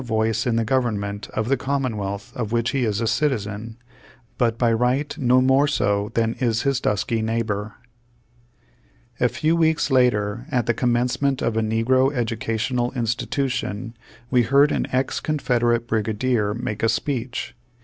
[0.01, 3.05] Page Two Hundred twelve in the government of the commonwealth of which he is a
[3.07, 3.77] citizen,
[4.39, 7.75] but by right no more so than is his dusky neighbor.
[9.19, 13.93] A few weeks later, at the commencement of a negro educational institution,'^
[14.31, 17.53] we heard an ex Confederate Brigadier make a speech.